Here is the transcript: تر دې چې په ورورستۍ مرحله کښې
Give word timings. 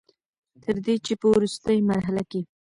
تر 0.63 0.75
دې 0.85 0.95
چې 1.05 1.13
په 1.19 1.25
ورورستۍ 1.31 1.77
مرحله 1.91 2.23
کښې 2.31 2.41